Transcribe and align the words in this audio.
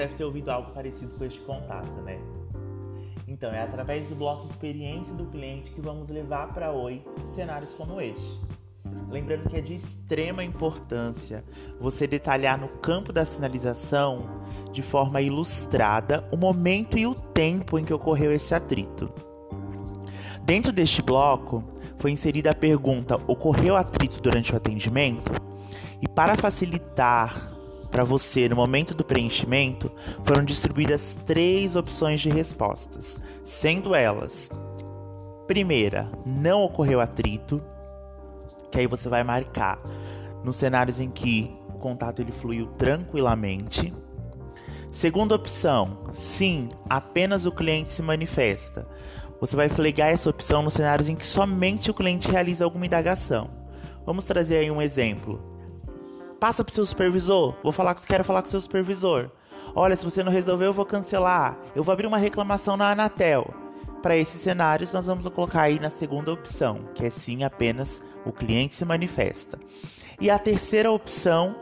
deve 0.00 0.14
ter 0.14 0.24
ouvido 0.24 0.48
algo 0.48 0.72
parecido 0.72 1.14
com 1.14 1.24
este 1.24 1.40
contato, 1.42 2.00
né? 2.00 2.18
Então, 3.28 3.50
é 3.52 3.62
através 3.62 4.08
do 4.08 4.14
bloco 4.14 4.46
experiência 4.46 5.12
do 5.12 5.26
cliente 5.26 5.70
que 5.70 5.80
vamos 5.80 6.08
levar 6.08 6.54
para 6.54 6.72
Oi 6.72 7.04
cenários 7.34 7.74
como 7.74 8.00
este. 8.00 8.40
Lembrando 9.10 9.48
que 9.48 9.58
é 9.58 9.60
de 9.60 9.74
extrema 9.74 10.42
importância 10.42 11.44
você 11.78 12.06
detalhar 12.06 12.58
no 12.58 12.68
campo 12.68 13.12
da 13.12 13.26
sinalização, 13.26 14.40
de 14.72 14.82
forma 14.82 15.20
ilustrada, 15.20 16.26
o 16.32 16.36
momento 16.36 16.96
e 16.96 17.06
o 17.06 17.14
tempo 17.14 17.78
em 17.78 17.84
que 17.84 17.92
ocorreu 17.92 18.32
esse 18.32 18.54
atrito. 18.54 19.12
Dentro 20.42 20.72
deste 20.72 21.02
bloco, 21.02 21.62
foi 21.98 22.10
inserida 22.10 22.50
a 22.50 22.54
pergunta: 22.54 23.16
ocorreu 23.26 23.76
atrito 23.76 24.20
durante 24.22 24.54
o 24.54 24.56
atendimento? 24.56 25.30
E 26.00 26.08
para 26.08 26.36
facilitar 26.36 27.59
para 27.90 28.04
você 28.04 28.48
no 28.48 28.56
momento 28.56 28.94
do 28.94 29.04
preenchimento, 29.04 29.90
foram 30.24 30.44
distribuídas 30.44 31.16
três 31.26 31.74
opções 31.74 32.20
de 32.20 32.30
respostas, 32.30 33.20
sendo 33.44 33.94
elas: 33.94 34.48
primeira, 35.46 36.08
não 36.24 36.62
ocorreu 36.62 37.00
atrito, 37.00 37.62
que 38.70 38.78
aí 38.78 38.86
você 38.86 39.08
vai 39.08 39.24
marcar 39.24 39.78
nos 40.44 40.56
cenários 40.56 41.00
em 41.00 41.10
que 41.10 41.54
o 41.68 41.78
contato 41.78 42.22
ele 42.22 42.32
fluiu 42.32 42.66
tranquilamente. 42.78 43.92
Segunda 44.92 45.34
opção, 45.34 45.98
sim, 46.14 46.68
apenas 46.88 47.46
o 47.46 47.52
cliente 47.52 47.92
se 47.92 48.02
manifesta. 48.02 48.86
Você 49.40 49.56
vai 49.56 49.68
flegar 49.68 50.10
essa 50.10 50.28
opção 50.28 50.62
nos 50.62 50.74
cenários 50.74 51.08
em 51.08 51.16
que 51.16 51.24
somente 51.24 51.90
o 51.90 51.94
cliente 51.94 52.30
realiza 52.30 52.64
alguma 52.64 52.86
indagação. 52.86 53.50
Vamos 54.04 54.24
trazer 54.24 54.58
aí 54.58 54.70
um 54.70 54.82
exemplo. 54.82 55.49
Passa 56.40 56.64
para 56.64 56.72
o 56.72 56.74
seu 56.74 56.86
supervisor. 56.86 57.54
Vou 57.62 57.70
falar, 57.70 57.94
quero 57.94 58.24
falar 58.24 58.40
com 58.40 58.48
o 58.48 58.50
seu 58.50 58.62
supervisor. 58.62 59.30
Olha, 59.74 59.94
se 59.94 60.04
você 60.04 60.24
não 60.24 60.32
resolver, 60.32 60.64
eu 60.64 60.72
vou 60.72 60.86
cancelar. 60.86 61.58
Eu 61.76 61.84
vou 61.84 61.92
abrir 61.92 62.06
uma 62.06 62.16
reclamação 62.16 62.78
na 62.78 62.90
Anatel. 62.90 63.52
Para 64.02 64.16
esses 64.16 64.40
cenários, 64.40 64.94
nós 64.94 65.04
vamos 65.04 65.28
colocar 65.28 65.60
aí 65.60 65.78
na 65.78 65.90
segunda 65.90 66.32
opção, 66.32 66.88
que 66.94 67.04
é 67.04 67.10
sim 67.10 67.44
apenas 67.44 68.02
o 68.24 68.32
cliente 68.32 68.74
se 68.74 68.86
manifesta. 68.86 69.58
E 70.18 70.30
a 70.30 70.38
terceira 70.38 70.90
opção, 70.90 71.54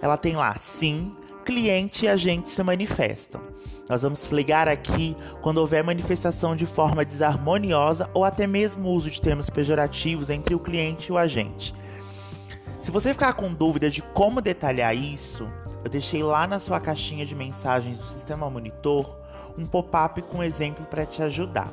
ela 0.00 0.16
tem 0.16 0.36
lá 0.36 0.56
sim, 0.56 1.10
cliente 1.44 2.04
e 2.04 2.08
agente 2.08 2.48
se 2.48 2.62
manifestam. 2.62 3.40
Nós 3.88 4.02
vamos 4.02 4.24
flegar 4.24 4.68
aqui 4.68 5.16
quando 5.40 5.58
houver 5.58 5.82
manifestação 5.82 6.54
de 6.54 6.64
forma 6.64 7.04
desarmoniosa 7.04 8.08
ou 8.14 8.24
até 8.24 8.46
mesmo 8.46 8.88
uso 8.88 9.10
de 9.10 9.20
termos 9.20 9.50
pejorativos 9.50 10.30
entre 10.30 10.54
o 10.54 10.60
cliente 10.60 11.08
e 11.08 11.12
o 11.12 11.18
agente. 11.18 11.74
Se 12.82 12.90
você 12.90 13.10
ficar 13.10 13.34
com 13.34 13.54
dúvida 13.54 13.88
de 13.88 14.02
como 14.02 14.40
detalhar 14.40 14.92
isso, 14.92 15.48
eu 15.84 15.88
deixei 15.88 16.20
lá 16.20 16.48
na 16.48 16.58
sua 16.58 16.80
caixinha 16.80 17.24
de 17.24 17.32
mensagens 17.32 18.00
do 18.00 18.06
sistema 18.06 18.50
monitor 18.50 19.20
um 19.56 19.64
pop-up 19.64 20.20
com 20.22 20.42
exemplo 20.42 20.84
para 20.86 21.06
te 21.06 21.22
ajudar. 21.22 21.72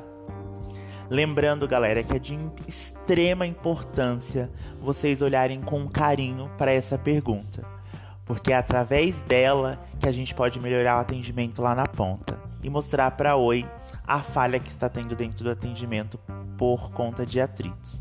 Lembrando, 1.10 1.66
galera, 1.66 2.04
que 2.04 2.14
é 2.14 2.18
de 2.20 2.38
extrema 2.68 3.44
importância 3.44 4.48
vocês 4.80 5.20
olharem 5.20 5.60
com 5.60 5.88
carinho 5.88 6.48
para 6.56 6.70
essa 6.70 6.96
pergunta, 6.96 7.66
porque 8.24 8.52
é 8.52 8.56
através 8.56 9.20
dela 9.22 9.80
que 9.98 10.06
a 10.06 10.12
gente 10.12 10.32
pode 10.32 10.60
melhorar 10.60 10.98
o 10.98 11.00
atendimento 11.00 11.60
lá 11.60 11.74
na 11.74 11.88
ponta 11.88 12.38
e 12.62 12.70
mostrar 12.70 13.10
para 13.10 13.34
Oi 13.34 13.68
a 14.06 14.20
falha 14.20 14.60
que 14.60 14.70
está 14.70 14.88
tendo 14.88 15.16
dentro 15.16 15.42
do 15.42 15.50
atendimento 15.50 16.20
por 16.56 16.92
conta 16.92 17.26
de 17.26 17.40
atritos. 17.40 18.00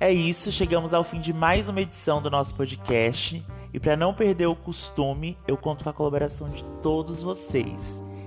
É 0.00 0.12
isso, 0.12 0.50
chegamos 0.50 0.92
ao 0.92 1.04
fim 1.04 1.20
de 1.20 1.32
mais 1.32 1.68
uma 1.68 1.80
edição 1.80 2.20
do 2.20 2.28
nosso 2.28 2.54
podcast. 2.54 3.42
E 3.72 3.78
para 3.78 3.96
não 3.96 4.12
perder 4.12 4.46
o 4.46 4.56
costume, 4.56 5.36
eu 5.46 5.56
conto 5.56 5.84
com 5.84 5.90
a 5.90 5.92
colaboração 5.92 6.48
de 6.48 6.64
todos 6.82 7.22
vocês. 7.22 7.78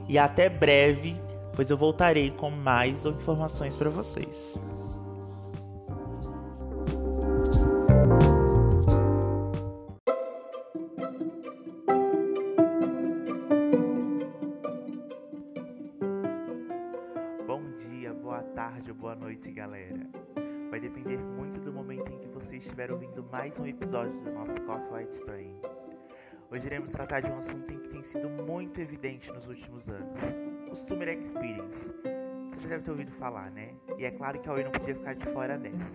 E 0.07 0.17
até 0.17 0.49
breve, 0.49 1.15
pois 1.55 1.69
eu 1.69 1.77
voltarei 1.77 2.31
com 2.31 2.49
mais 2.49 3.05
informações 3.05 3.75
para 3.75 3.89
vocês. 3.89 4.59
Bom 17.45 17.61
dia, 17.77 18.13
boa 18.13 18.41
tarde 18.41 18.93
boa 18.93 19.15
noite, 19.15 19.51
galera. 19.51 20.26
Vai 20.69 20.81
depender 20.81 21.17
muito 21.17 21.61
do 21.61 21.71
momento 21.71 22.11
em 22.11 22.19
que 22.19 22.27
você 22.27 22.57
estiver 22.57 22.91
ouvindo 22.91 23.23
mais 23.23 23.57
um 23.57 23.65
episódio 23.65 24.19
do 24.19 24.31
nosso 24.31 24.59
Coffee 24.61 24.91
Light 24.91 25.19
Train. 25.21 25.55
Hoje 26.51 26.65
iremos 26.65 26.91
tratar 26.91 27.21
de 27.21 27.31
um 27.31 27.37
assunto 27.37 27.79
que 27.79 27.87
tem 27.87 28.03
sido 28.03 28.29
muito 28.29 28.81
evidente 28.81 29.31
nos 29.31 29.47
últimos 29.47 29.87
anos: 29.87 30.19
Customer 30.69 31.07
Experience. 31.07 31.89
Você 32.53 32.61
já 32.63 32.67
deve 32.69 32.83
ter 32.83 32.91
ouvido 32.91 33.11
falar, 33.13 33.49
né? 33.51 33.73
E 33.97 34.03
é 34.03 34.11
claro 34.11 34.41
que 34.41 34.49
a 34.49 34.53
Oi 34.53 34.63
não 34.65 34.71
podia 34.71 34.93
ficar 34.93 35.15
de 35.15 35.25
fora 35.31 35.57
dessa. 35.57 35.93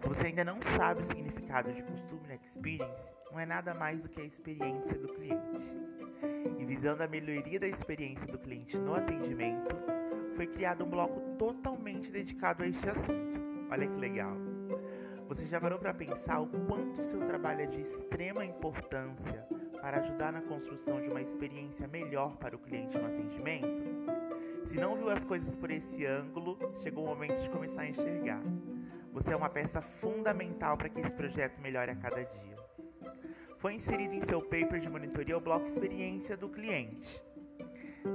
Se 0.00 0.08
você 0.08 0.28
ainda 0.28 0.44
não 0.44 0.58
sabe 0.62 1.02
o 1.02 1.04
significado 1.04 1.70
de 1.70 1.82
Customer 1.82 2.40
Experience, 2.42 3.10
não 3.30 3.38
é 3.38 3.44
nada 3.44 3.74
mais 3.74 4.00
do 4.00 4.08
que 4.08 4.22
a 4.22 4.24
experiência 4.24 4.94
do 4.94 5.08
cliente. 5.08 5.70
E 6.58 6.64
visando 6.64 7.02
a 7.02 7.06
melhoria 7.06 7.60
da 7.60 7.68
experiência 7.68 8.26
do 8.26 8.38
cliente 8.38 8.78
no 8.78 8.94
atendimento, 8.94 9.68
foi 10.34 10.46
criado 10.46 10.84
um 10.84 10.88
bloco 10.88 11.20
totalmente 11.36 12.10
dedicado 12.10 12.62
a 12.62 12.68
este 12.68 12.88
assunto. 12.88 13.47
Olha 13.70 13.86
que 13.86 13.96
legal. 13.96 14.36
Você 15.28 15.44
já 15.44 15.60
parou 15.60 15.78
para 15.78 15.92
pensar 15.92 16.40
o 16.40 16.46
quanto 16.66 17.04
seu 17.04 17.20
trabalho 17.20 17.60
é 17.60 17.66
de 17.66 17.82
extrema 17.82 18.44
importância 18.46 19.46
para 19.80 19.98
ajudar 19.98 20.32
na 20.32 20.40
construção 20.40 21.00
de 21.02 21.08
uma 21.08 21.20
experiência 21.20 21.86
melhor 21.86 22.36
para 22.38 22.56
o 22.56 22.58
cliente 22.58 22.96
no 22.96 23.06
atendimento? 23.06 23.88
Se 24.64 24.74
não 24.76 24.96
viu 24.96 25.10
as 25.10 25.22
coisas 25.24 25.54
por 25.54 25.70
esse 25.70 26.06
ângulo, 26.06 26.58
chegou 26.82 27.04
o 27.04 27.08
momento 27.08 27.40
de 27.42 27.50
começar 27.50 27.82
a 27.82 27.88
enxergar. 27.88 28.42
Você 29.12 29.32
é 29.32 29.36
uma 29.36 29.50
peça 29.50 29.82
fundamental 29.82 30.78
para 30.78 30.88
que 30.88 31.00
esse 31.00 31.12
projeto 31.12 31.60
melhore 31.60 31.90
a 31.90 31.96
cada 31.96 32.24
dia. 32.24 32.56
Foi 33.58 33.74
inserido 33.74 34.14
em 34.14 34.22
seu 34.22 34.40
paper 34.40 34.80
de 34.80 34.88
monitoria 34.88 35.36
o 35.36 35.40
bloco 35.40 35.66
experiência 35.66 36.36
do 36.36 36.48
cliente. 36.48 37.22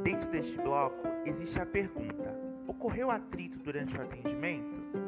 Dentro 0.04 0.32
deste 0.32 0.58
bloco 0.58 1.08
existe 1.26 1.60
a 1.60 1.66
pergunta: 1.66 2.34
ocorreu 2.68 3.12
atrito 3.12 3.60
durante 3.60 3.96
o 3.96 4.02
atendimento? 4.02 5.03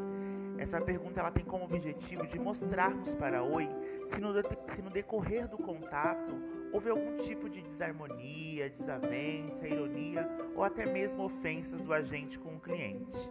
Essa 0.57 0.79
pergunta 0.79 1.19
ela 1.19 1.31
tem 1.31 1.43
como 1.43 1.65
objetivo 1.65 2.25
de 2.27 2.39
mostrarmos 2.39 3.13
para 3.15 3.43
Oi 3.43 3.69
se 4.13 4.21
no, 4.21 4.33
se 4.73 4.81
no 4.81 4.89
decorrer 4.89 5.47
do 5.47 5.57
contato 5.57 6.33
houve 6.71 6.89
algum 6.89 7.17
tipo 7.17 7.49
de 7.49 7.61
desarmonia, 7.61 8.69
desavença, 8.69 9.67
ironia 9.67 10.27
ou 10.55 10.63
até 10.63 10.85
mesmo 10.85 11.23
ofensas 11.23 11.81
do 11.81 11.93
agente 11.93 12.39
com 12.39 12.55
o 12.55 12.59
cliente. 12.59 13.29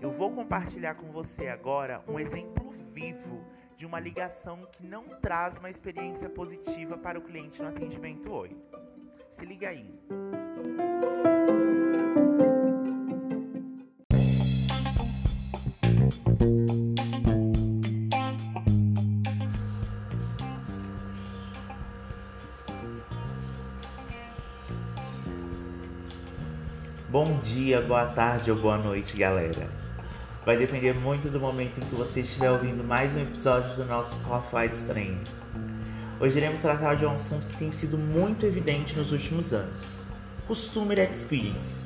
Eu 0.00 0.10
vou 0.10 0.32
compartilhar 0.32 0.94
com 0.94 1.10
você 1.10 1.48
agora 1.48 2.02
um 2.08 2.18
exemplo 2.18 2.70
vivo 2.92 3.44
de 3.76 3.86
uma 3.86 3.98
ligação 3.98 4.66
que 4.72 4.86
não 4.86 5.04
traz 5.20 5.56
uma 5.56 5.70
experiência 5.70 6.28
positiva 6.28 6.96
para 6.98 7.18
o 7.18 7.22
cliente 7.22 7.60
no 7.60 7.68
atendimento 7.68 8.30
Oi. 8.30 8.56
Se 9.32 9.44
liga 9.44 9.68
aí. 9.68 9.86
Bom 27.12 27.40
dia, 27.40 27.78
boa 27.82 28.06
tarde 28.06 28.50
ou 28.50 28.56
boa 28.56 28.78
noite, 28.78 29.18
galera. 29.18 29.68
Vai 30.46 30.56
depender 30.56 30.94
muito 30.94 31.28
do 31.28 31.38
momento 31.38 31.78
em 31.78 31.84
que 31.84 31.94
você 31.94 32.20
estiver 32.20 32.50
ouvindo 32.50 32.82
mais 32.82 33.14
um 33.14 33.20
episódio 33.20 33.76
do 33.76 33.84
nosso 33.84 34.16
Coffee 34.20 34.54
Lights 34.54 34.80
Train. 34.80 35.18
Hoje 36.18 36.38
iremos 36.38 36.60
tratar 36.60 36.94
de 36.94 37.04
um 37.04 37.10
assunto 37.10 37.46
que 37.48 37.58
tem 37.58 37.70
sido 37.70 37.98
muito 37.98 38.46
evidente 38.46 38.96
nos 38.96 39.12
últimos 39.12 39.52
anos: 39.52 40.00
Customer 40.46 40.98
Experience. 41.00 41.78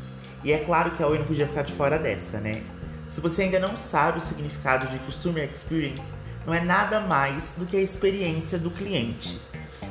E 0.45 0.53
é 0.53 0.59
claro 0.59 0.93
que 0.93 1.03
a 1.03 1.09
Oi 1.09 1.19
não 1.19 1.27
podia 1.27 1.49
ficar 1.49 1.63
de 1.63 1.73
fora 1.73 1.99
dessa, 1.99 2.39
né? 2.39 2.63
Se 3.09 3.21
você 3.21 3.43
ainda 3.43 3.59
não 3.59 3.77
sabe 3.77 4.19
o 4.19 4.23
significado 4.23 4.87
de 4.87 4.97
Customer 5.01 5.51
Experience, 5.53 6.09
não 6.47 6.55
é 6.55 6.61
nada 6.61 7.01
mais 7.01 7.53
do 7.59 7.67
que 7.67 7.77
a 7.77 7.83
experiência 7.83 8.61
do 8.61 8.71
cliente. 8.71 9.41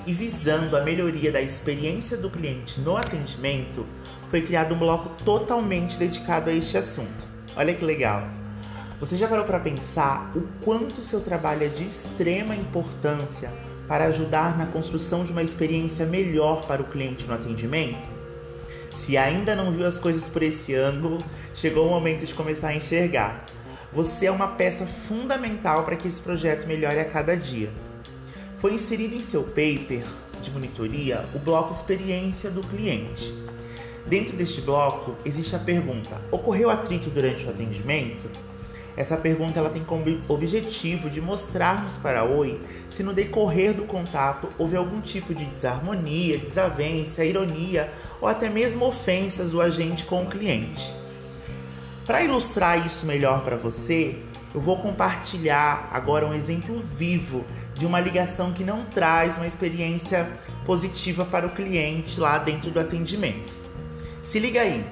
E 0.08 0.14
visando 0.14 0.78
a 0.78 0.82
melhoria 0.82 1.30
da 1.30 1.42
experiência 1.42 2.16
do 2.16 2.30
cliente 2.30 2.80
no 2.80 2.96
atendimento, 2.96 3.86
foi 4.30 4.42
criado 4.42 4.74
um 4.74 4.80
bloco 4.80 5.10
totalmente 5.24 5.98
dedicado 5.98 6.50
a 6.50 6.54
este 6.54 6.78
assunto. 6.78 7.28
Olha 7.56 7.74
que 7.74 7.86
legal! 7.86 8.28
Você 9.00 9.18
já 9.18 9.28
parou 9.28 9.46
para 9.46 9.60
pensar 9.60 10.32
o 10.36 10.42
quanto 10.64 11.02
seu 11.02 11.20
trabalho 11.20 11.64
é 11.64 11.68
de 11.68 11.84
extrema 11.84 12.56
importância 12.56 13.52
para 13.88 14.06
ajudar 14.06 14.58
na 14.58 14.66
construção 14.66 15.24
de 15.24 15.32
uma 15.32 15.44
experiência 15.44 16.06
melhor 16.06 16.66
para 16.66 16.82
o 16.82 16.86
cliente 16.86 17.26
no 17.26 17.34
atendimento? 17.34 18.10
Se 18.96 19.18
ainda 19.18 19.56
não 19.56 19.72
viu 19.72 19.86
as 19.86 20.00
coisas 20.00 20.30
por 20.30 20.42
esse 20.42 20.74
ângulo, 20.74 21.24
chegou 21.54 21.86
o 21.86 21.90
momento 21.90 22.26
de 22.26 22.34
começar 22.34 22.70
a 22.70 22.76
enxergar. 22.76 23.46
Você 23.94 24.26
é 24.26 24.32
uma 24.32 24.48
peça 24.48 24.88
fundamental 24.88 25.84
para 25.84 25.96
que 25.96 26.08
esse 26.08 26.22
projeto 26.22 26.66
melhore 26.66 27.00
a 27.00 27.06
cada 27.06 27.36
dia. 27.36 27.70
Foi 28.60 28.74
inserido 28.74 29.14
em 29.14 29.22
seu 29.22 29.44
paper 29.44 30.04
de 30.42 30.52
monitoria 30.52 31.26
o 31.36 31.40
bloco 31.40 31.74
experiência 31.74 32.50
do 32.50 32.62
cliente. 32.62 33.34
Dentro 34.08 34.38
deste 34.38 34.62
bloco 34.62 35.16
existe 35.26 35.56
a 35.56 35.60
pergunta: 35.60 36.22
ocorreu 36.30 36.70
atrito 36.70 37.10
durante 37.10 37.46
o 37.46 37.50
atendimento? 37.50 38.30
Essa 38.96 39.18
pergunta 39.18 39.60
ela 39.60 39.70
tem 39.70 39.84
como 39.84 40.06
objetivo 40.28 41.10
de 41.10 41.20
mostrarmos 41.20 41.94
para 41.98 42.22
a 42.22 42.24
Oi 42.24 42.62
se 42.88 43.04
no 43.04 43.14
decorrer 43.14 43.74
do 43.74 43.84
contato 43.84 44.48
houve 44.58 44.78
algum 44.78 45.02
tipo 45.02 45.34
de 45.34 45.44
desarmonia, 45.46 46.38
desavença, 46.38 47.26
ironia 47.26 47.92
ou 48.22 48.28
até 48.28 48.48
mesmo 48.48 48.86
ofensas 48.86 49.50
do 49.50 49.60
agente 49.60 50.06
com 50.06 50.24
o 50.24 50.28
cliente. 50.28 50.94
Para 52.06 52.24
ilustrar 52.24 52.86
isso 52.86 53.06
melhor 53.06 53.44
para 53.44 53.58
você, 53.58 54.18
eu 54.54 54.62
vou 54.62 54.78
compartilhar 54.78 55.90
agora 55.92 56.26
um 56.26 56.34
exemplo 56.34 56.80
vivo 56.80 57.44
de 57.74 57.86
uma 57.86 58.00
ligação 58.00 58.54
que 58.54 58.64
não 58.64 58.86
traz 58.86 59.36
uma 59.36 59.48
experiência 59.48 60.30
positiva 60.64 61.26
para 61.26 61.48
o 61.48 61.50
cliente 61.50 62.18
lá 62.20 62.38
dentro 62.38 62.72
do 62.72 62.80
atendimento. 62.80 63.65
Se 64.26 64.40
liga 64.40 64.62
aí. 64.62 64.84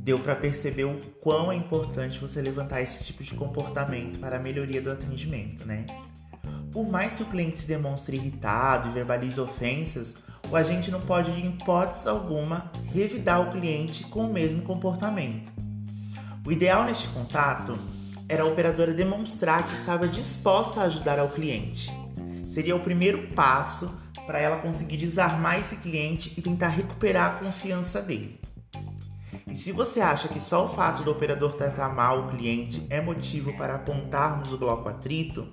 deu 0.00 0.20
para 0.20 0.36
perceber 0.36 0.84
o 0.84 1.00
quão 1.20 1.50
é 1.50 1.56
importante 1.56 2.18
você 2.20 2.40
levantar 2.40 2.80
esse 2.80 3.02
tipo 3.02 3.24
de 3.24 3.34
comportamento 3.34 4.20
para 4.20 4.36
a 4.36 4.40
melhoria 4.40 4.80
do 4.80 4.88
atendimento, 4.88 5.66
né? 5.66 5.84
Por 6.70 6.88
mais 6.88 7.14
que 7.14 7.24
o 7.24 7.26
cliente 7.26 7.58
se 7.58 7.66
demonstre 7.66 8.16
irritado 8.16 8.88
e 8.88 8.92
verbalize 8.92 9.40
ofensas, 9.40 10.14
o 10.48 10.54
agente 10.54 10.92
não 10.92 11.00
pode, 11.00 11.32
em 11.32 11.48
hipótese 11.48 12.08
alguma, 12.08 12.70
revidar 12.92 13.40
o 13.40 13.50
cliente 13.50 14.04
com 14.04 14.26
o 14.26 14.32
mesmo 14.32 14.62
comportamento. 14.62 15.65
O 16.46 16.52
ideal 16.52 16.84
neste 16.84 17.08
contato 17.08 17.76
era 18.28 18.44
a 18.44 18.46
operadora 18.46 18.94
demonstrar 18.94 19.66
que 19.66 19.74
estava 19.74 20.06
disposta 20.06 20.80
a 20.80 20.84
ajudar 20.84 21.18
ao 21.18 21.28
cliente. 21.28 21.90
Seria 22.48 22.76
o 22.76 22.80
primeiro 22.80 23.26
passo 23.34 23.90
para 24.24 24.38
ela 24.38 24.58
conseguir 24.58 24.96
desarmar 24.96 25.58
esse 25.58 25.74
cliente 25.74 26.32
e 26.36 26.40
tentar 26.40 26.68
recuperar 26.68 27.32
a 27.32 27.38
confiança 27.40 28.00
dele. 28.00 28.38
E 29.48 29.56
se 29.56 29.72
você 29.72 30.00
acha 30.00 30.28
que 30.28 30.38
só 30.38 30.66
o 30.66 30.68
fato 30.68 31.02
do 31.02 31.10
operador 31.10 31.54
tratar 31.54 31.88
mal 31.88 32.20
o 32.20 32.28
cliente 32.28 32.86
é 32.90 33.00
motivo 33.00 33.52
para 33.56 33.74
apontarmos 33.74 34.52
o 34.52 34.56
bloco 34.58 34.88
atrito, 34.88 35.48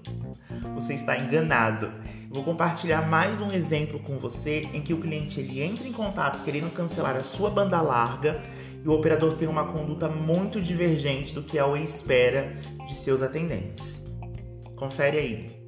você 0.76 0.94
está 0.94 1.18
enganado. 1.18 1.92
Vou 2.30 2.44
compartilhar 2.44 3.02
mais 3.02 3.42
um 3.42 3.52
exemplo 3.52 4.00
com 4.00 4.20
você 4.20 4.70
em 4.74 4.82
que 4.82 4.94
o 4.94 5.00
cliente 5.00 5.40
ele 5.40 5.60
entra 5.64 5.88
em 5.88 5.92
contato 5.94 6.44
querendo 6.44 6.72
cancelar 6.72 7.16
a 7.16 7.24
sua 7.24 7.50
banda 7.50 7.82
larga 7.82 8.44
e 8.84 8.88
o 8.88 8.92
operador 8.92 9.36
tem 9.36 9.48
uma 9.48 9.72
conduta 9.72 10.10
muito 10.10 10.62
divergente 10.62 11.34
do 11.34 11.42
que 11.42 11.58
a 11.58 11.66
Oi 11.66 11.84
espera 11.84 12.54
de 12.86 12.96
seus 12.96 13.22
atendentes. 13.22 14.02
Confere 14.76 15.18
aí. 15.18 15.64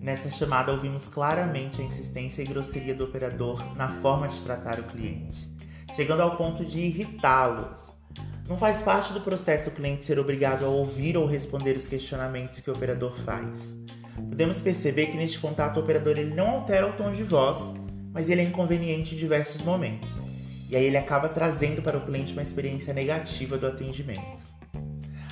Nessa 0.00 0.28
chamada, 0.28 0.72
ouvimos 0.72 1.06
claramente 1.06 1.80
a 1.80 1.84
insistência 1.84 2.42
e 2.42 2.44
grosseria 2.44 2.96
do 2.96 3.04
operador 3.04 3.76
na 3.76 4.00
forma 4.00 4.26
de 4.26 4.40
tratar 4.42 4.80
o 4.80 4.84
cliente, 4.84 5.48
chegando 5.94 6.22
ao 6.22 6.36
ponto 6.36 6.64
de 6.64 6.80
irritá-los. 6.80 7.99
Não 8.50 8.58
faz 8.58 8.82
parte 8.82 9.12
do 9.12 9.20
processo 9.20 9.68
o 9.68 9.72
cliente 9.72 10.04
ser 10.04 10.18
obrigado 10.18 10.64
a 10.64 10.68
ouvir 10.68 11.16
ou 11.16 11.24
responder 11.24 11.76
os 11.76 11.86
questionamentos 11.86 12.58
que 12.58 12.68
o 12.68 12.72
operador 12.72 13.16
faz. 13.24 13.76
Podemos 14.16 14.60
perceber 14.60 15.06
que 15.06 15.16
neste 15.16 15.38
contato 15.38 15.76
o 15.76 15.80
operador 15.80 16.18
ele 16.18 16.34
não 16.34 16.50
altera 16.50 16.88
o 16.88 16.92
tom 16.94 17.12
de 17.12 17.22
voz, 17.22 17.72
mas 18.12 18.28
ele 18.28 18.40
é 18.40 18.44
inconveniente 18.44 19.14
em 19.14 19.18
diversos 19.18 19.62
momentos. 19.62 20.10
E 20.68 20.74
aí 20.74 20.84
ele 20.84 20.96
acaba 20.96 21.28
trazendo 21.28 21.80
para 21.80 21.96
o 21.96 22.00
cliente 22.00 22.32
uma 22.32 22.42
experiência 22.42 22.92
negativa 22.92 23.56
do 23.56 23.68
atendimento. 23.68 24.42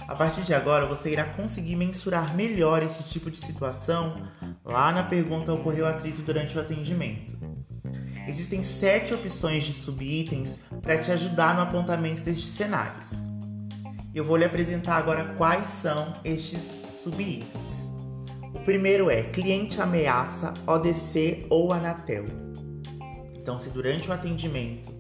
A 0.07 0.15
partir 0.15 0.43
de 0.43 0.55
agora, 0.55 0.87
você 0.87 1.11
irá 1.11 1.25
conseguir 1.25 1.75
mensurar 1.75 2.37
melhor 2.37 2.85
esse 2.85 3.03
tipo 3.03 3.33
de 3.33 3.39
situação 3.39 4.29
lá 4.65 4.93
na 4.93 5.03
pergunta 5.03 5.53
ocorreu 5.53 5.89
atrito 5.89 6.23
durante 6.23 6.57
o 6.57 6.61
atendimento. 6.61 7.37
Existem 8.29 8.63
sete 8.63 9.13
opções 9.13 9.65
de 9.65 9.73
subitens 9.73 10.57
para 10.89 10.97
te 10.97 11.13
ajudar 11.13 11.55
no 11.55 11.61
apontamento 11.61 12.23
destes 12.23 12.49
cenários. 12.49 13.27
Eu 14.15 14.25
vou 14.25 14.39
lhe 14.39 14.47
apresentar 14.47 14.97
agora 14.97 15.35
quais 15.37 15.69
são 15.69 16.15
estes 16.25 16.81
subitens. 17.05 17.91
O 18.55 18.61
primeiro 18.61 19.11
é 19.11 19.25
cliente 19.25 19.83
ameaça 19.83 20.55
ODC 20.67 21.47
ou 21.51 21.75
Anatel. 21.75 22.25
Então, 23.35 23.59
se 23.59 23.69
durante 23.69 24.09
o 24.09 24.15
atendimento 24.15 24.91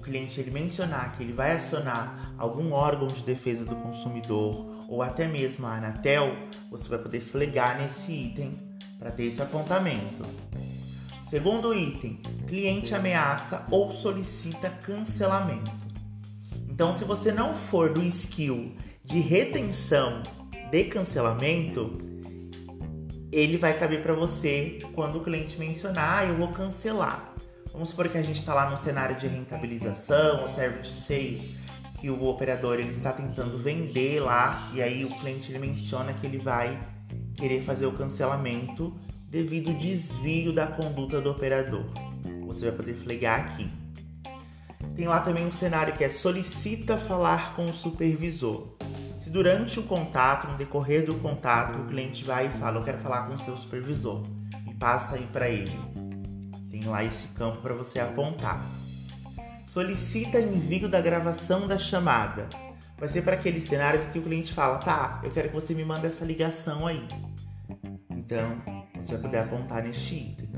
cliente 0.00 0.40
ele 0.40 0.52
mencionar 0.52 1.16
que 1.16 1.24
ele 1.24 1.32
vai 1.32 1.56
acionar 1.56 2.34
algum 2.38 2.72
órgão 2.72 3.08
de 3.08 3.22
defesa 3.24 3.64
do 3.64 3.74
consumidor 3.74 4.84
ou 4.88 5.02
até 5.02 5.26
mesmo 5.26 5.66
a 5.66 5.74
Anatel, 5.74 6.36
você 6.70 6.88
vai 6.88 7.00
poder 7.00 7.20
flegar 7.20 7.80
nesse 7.80 8.12
item 8.12 8.52
para 8.96 9.10
ter 9.10 9.24
esse 9.24 9.42
apontamento. 9.42 10.24
Segundo 11.32 11.72
item, 11.72 12.20
cliente 12.46 12.94
ameaça 12.94 13.64
ou 13.70 13.90
solicita 13.90 14.68
cancelamento. 14.68 15.72
Então, 16.68 16.92
se 16.92 17.06
você 17.06 17.32
não 17.32 17.54
for 17.54 17.90
do 17.90 18.04
skill 18.04 18.76
de 19.02 19.18
retenção 19.18 20.22
de 20.70 20.84
cancelamento, 20.84 21.96
ele 23.32 23.56
vai 23.56 23.72
caber 23.78 24.02
para 24.02 24.12
você 24.12 24.76
quando 24.92 25.20
o 25.20 25.24
cliente 25.24 25.58
mencionar, 25.58 26.18
ah, 26.18 26.26
eu 26.26 26.36
vou 26.36 26.48
cancelar. 26.48 27.32
Vamos 27.72 27.88
supor 27.88 28.10
que 28.10 28.18
a 28.18 28.22
gente 28.22 28.40
está 28.40 28.52
lá 28.52 28.68
no 28.68 28.76
cenário 28.76 29.16
de 29.16 29.26
rentabilização, 29.26 30.44
o 30.44 30.48
Service 30.48 31.00
6, 31.00 31.48
que 31.98 32.10
o 32.10 32.24
operador 32.26 32.78
ele 32.78 32.90
está 32.90 33.10
tentando 33.10 33.56
vender 33.56 34.20
lá 34.20 34.70
e 34.74 34.82
aí 34.82 35.02
o 35.02 35.08
cliente 35.08 35.50
ele 35.50 35.60
menciona 35.60 36.12
que 36.12 36.26
ele 36.26 36.36
vai 36.36 36.78
querer 37.34 37.64
fazer 37.64 37.86
o 37.86 37.92
cancelamento 37.92 38.94
devido 39.32 39.70
ao 39.70 39.76
desvio 39.78 40.52
da 40.52 40.66
conduta 40.66 41.18
do 41.18 41.30
operador. 41.30 41.86
Você 42.46 42.66
vai 42.66 42.76
poder 42.76 42.94
flegar 42.96 43.40
aqui. 43.40 43.66
Tem 44.94 45.08
lá 45.08 45.20
também 45.20 45.46
um 45.46 45.52
cenário 45.52 45.94
que 45.94 46.04
é 46.04 46.10
solicita 46.10 46.98
falar 46.98 47.56
com 47.56 47.64
o 47.64 47.72
supervisor. 47.72 48.76
Se 49.16 49.30
durante 49.30 49.80
o 49.80 49.84
contato, 49.84 50.48
no 50.48 50.58
decorrer 50.58 51.06
do 51.06 51.14
contato, 51.14 51.78
o 51.78 51.86
cliente 51.86 52.22
vai 52.24 52.48
e 52.48 52.50
fala: 52.50 52.78
Eu 52.78 52.84
quero 52.84 52.98
falar 52.98 53.26
com 53.26 53.32
o 53.32 53.38
seu 53.38 53.56
supervisor, 53.56 54.22
e 54.68 54.74
passa 54.74 55.14
aí 55.14 55.26
para 55.32 55.48
ele. 55.48 55.80
Tem 56.70 56.84
lá 56.84 57.02
esse 57.02 57.28
campo 57.28 57.62
para 57.62 57.72
você 57.72 58.00
apontar. 58.00 58.62
Solicita 59.66 60.38
envio 60.38 60.90
da 60.90 61.00
gravação 61.00 61.66
da 61.66 61.78
chamada. 61.78 62.50
Vai 62.98 63.08
ser 63.08 63.22
para 63.22 63.32
aqueles 63.32 63.64
cenários 63.64 64.04
que 64.04 64.18
o 64.18 64.22
cliente 64.22 64.52
fala: 64.52 64.76
tá, 64.76 65.22
eu 65.24 65.30
quero 65.30 65.48
que 65.48 65.54
você 65.54 65.74
me 65.74 65.86
mande 65.86 66.06
essa 66.06 66.22
ligação 66.22 66.86
aí. 66.86 67.02
Então, 68.10 68.71
você 69.02 69.12
vai 69.12 69.22
poder 69.22 69.38
apontar 69.38 69.82
neste 69.82 70.14
item. 70.14 70.48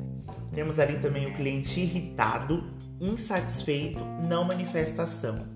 Temos 0.53 0.79
ali 0.79 0.99
também 0.99 1.27
o 1.27 1.35
cliente 1.35 1.81
irritado, 1.81 2.65
insatisfeito, 3.01 4.05
não 4.29 4.45
manifestação. 4.45 5.47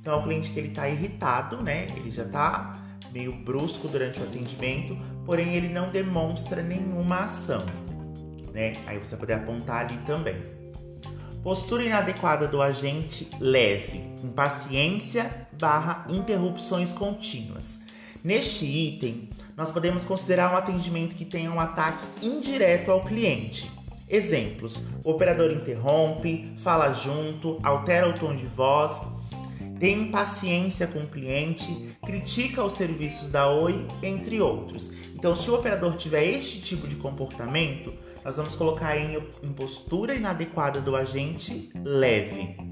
Então, 0.00 0.14
é 0.14 0.16
o 0.16 0.22
cliente 0.22 0.50
que 0.50 0.58
ele 0.58 0.68
está 0.68 0.88
irritado, 0.88 1.62
né? 1.62 1.86
Ele 1.96 2.10
já 2.10 2.22
está 2.22 2.80
meio 3.12 3.32
brusco 3.32 3.88
durante 3.88 4.18
o 4.20 4.22
atendimento, 4.22 4.96
porém 5.26 5.54
ele 5.54 5.68
não 5.68 5.90
demonstra 5.90 6.62
nenhuma 6.62 7.24
ação 7.24 7.64
né? 8.58 8.72
Aí 8.86 8.98
você 8.98 9.10
vai 9.10 9.20
poder 9.20 9.34
apontar 9.34 9.86
ali 9.86 9.96
também. 9.98 10.42
Postura 11.44 11.84
inadequada 11.84 12.48
do 12.48 12.60
agente 12.60 13.30
leve, 13.38 13.98
impaciência 14.22 15.48
barra 15.52 16.04
interrupções 16.08 16.92
contínuas. 16.92 17.80
Neste 18.22 18.64
item, 18.64 19.28
nós 19.56 19.70
podemos 19.70 20.04
considerar 20.04 20.52
um 20.52 20.56
atendimento 20.56 21.14
que 21.14 21.24
tenha 21.24 21.52
um 21.52 21.60
ataque 21.60 22.04
indireto 22.22 22.90
ao 22.90 23.04
cliente. 23.04 23.70
Exemplos: 24.08 24.80
o 25.04 25.10
operador 25.10 25.52
interrompe, 25.52 26.52
fala 26.62 26.92
junto, 26.92 27.58
altera 27.62 28.08
o 28.08 28.12
tom 28.12 28.34
de 28.34 28.46
voz, 28.46 29.02
tem 29.78 30.02
impaciência 30.02 30.86
com 30.86 31.00
o 31.00 31.06
cliente, 31.06 31.94
critica 32.04 32.64
os 32.64 32.74
serviços 32.74 33.30
da 33.30 33.50
Oi, 33.50 33.86
entre 34.02 34.40
outros. 34.40 34.90
Então, 35.14 35.36
se 35.36 35.48
o 35.50 35.54
operador 35.54 35.96
tiver 35.96 36.24
este 36.24 36.60
tipo 36.60 36.88
de 36.88 36.96
comportamento, 36.96 37.92
nós 38.24 38.36
vamos 38.36 38.54
colocar 38.56 38.96
em, 38.96 39.16
em 39.42 39.52
postura 39.52 40.14
inadequada 40.14 40.80
do 40.80 40.96
agente 40.96 41.70
leve. 41.84 42.67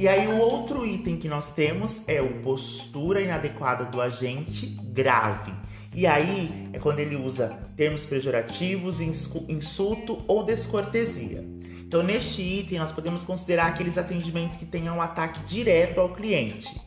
E 0.00 0.08
aí 0.08 0.26
o 0.28 0.38
outro 0.38 0.86
item 0.86 1.18
que 1.18 1.28
nós 1.28 1.52
temos 1.52 2.00
é 2.06 2.22
o 2.22 2.40
postura 2.40 3.20
inadequada 3.20 3.84
do 3.84 4.00
agente 4.00 4.64
grave. 4.66 5.52
E 5.94 6.06
aí 6.06 6.70
é 6.72 6.78
quando 6.78 7.00
ele 7.00 7.16
usa 7.16 7.50
termos 7.76 8.06
pejorativos, 8.06 8.98
insulto 8.98 10.24
ou 10.26 10.42
descortesia. 10.42 11.44
Então, 11.82 12.02
neste 12.02 12.40
item, 12.40 12.78
nós 12.78 12.90
podemos 12.90 13.22
considerar 13.22 13.66
aqueles 13.66 13.98
atendimentos 13.98 14.56
que 14.56 14.64
tenham 14.64 14.96
um 14.96 15.02
ataque 15.02 15.40
direto 15.40 16.00
ao 16.00 16.14
cliente. 16.14 16.80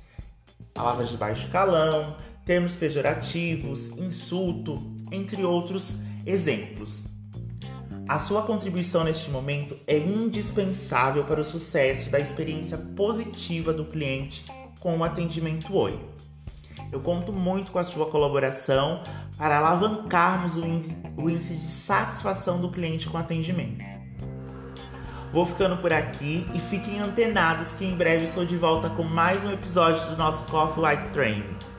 Palavras 0.74 1.10
de 1.10 1.16
baixo 1.16 1.48
calão, 1.52 2.18
termos 2.48 2.74
pejorativos, 2.74 3.90
insulto, 3.90 4.92
entre 5.12 5.44
outros 5.44 5.98
exemplos. 6.26 7.13
A 8.08 8.20
sua 8.20 8.42
contribuição 8.42 9.06
neste 9.06 9.30
momento 9.30 9.78
é 9.88 9.98
indispensável 9.98 11.24
para 11.24 11.40
o 11.40 11.46
sucesso 11.46 12.10
da 12.10 12.20
experiência 12.20 12.78
positiva 12.78 13.72
do 13.72 13.86
cliente 13.86 14.44
com 14.82 14.98
o 14.98 15.04
atendimento 15.06 15.74
Oi. 15.74 15.98
Eu 16.92 17.00
conto 17.00 17.32
muito 17.32 17.72
com 17.72 17.80
a 17.80 17.84
sua 17.84 18.06
colaboração 18.08 19.02
para 19.38 19.58
alavancarmos 19.58 20.56
o 20.58 21.30
índice, 21.30 21.56
de 21.56 21.66
satisfação 21.66 22.60
do 22.60 22.70
cliente 22.70 23.08
com 23.08 23.18
o 23.18 23.22
atendimento. 23.22 23.84
Vou 25.32 25.46
ficando 25.46 25.78
por 25.78 25.94
aqui 25.94 26.46
e 26.54 26.60
fiquem 26.60 27.00
antenados 27.00 27.70
que 27.70 27.86
em 27.86 27.96
breve 27.96 28.26
estou 28.26 28.46
de 28.46 28.58
volta 28.58 28.90
com 28.90 29.04
mais 29.04 29.44
um 29.46 29.52
episódio 29.52 30.10
do 30.10 30.18
nosso 30.18 30.44
Coffee 30.44 30.84
White 30.84 31.10
Training. 31.14 31.73